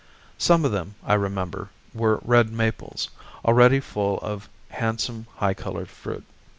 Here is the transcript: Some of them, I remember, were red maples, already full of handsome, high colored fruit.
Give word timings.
Some 0.39 0.65
of 0.65 0.71
them, 0.71 0.95
I 1.05 1.13
remember, 1.13 1.69
were 1.93 2.21
red 2.23 2.51
maples, 2.51 3.11
already 3.45 3.79
full 3.79 4.17
of 4.23 4.49
handsome, 4.71 5.27
high 5.35 5.53
colored 5.53 5.89
fruit. 5.89 6.25